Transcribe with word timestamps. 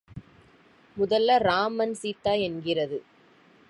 முதல்ல, 0.97 1.37
ராம் 1.39 1.77
அண்ட் 1.77 1.93
சீதா 1.93 2.31
என்கிறது. 2.31 3.03